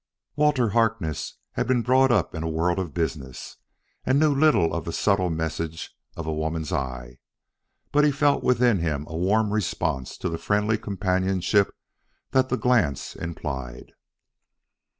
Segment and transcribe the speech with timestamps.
[0.35, 3.57] Walter Harkness had been brought up in a world of business,
[4.03, 7.17] and knew little of the subtle message of a woman's eyes.
[7.91, 11.69] But he felt within him a warm response to the friendly companionship
[12.31, 13.91] that the glance implied.